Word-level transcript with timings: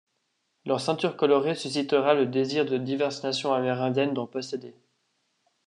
Leur 0.65 0.81
ceinture 0.81 1.15
colorée 1.15 1.53
suscitera 1.53 2.15
le 2.15 2.25
désir 2.25 2.65
de 2.65 2.75
diverses 2.79 3.21
nations 3.23 3.53
amérindiennes 3.53 4.15
d’en 4.15 4.25
posséder. 4.25 4.73